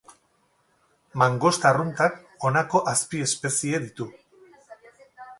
Mangosta 1.23 1.67
arruntak 1.71 2.15
honako 2.49 2.81
azpiespezie 2.93 3.83
ditu. 3.85 4.09